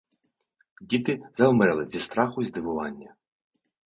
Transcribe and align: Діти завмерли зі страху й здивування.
Діти 0.81 1.21
завмерли 1.35 1.89
зі 1.89 1.99
страху 1.99 2.41
й 2.43 2.45
здивування. 2.45 3.15